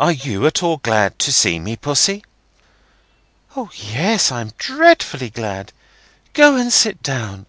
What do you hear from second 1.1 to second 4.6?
to see me, Pussy?" "O, yes, I'm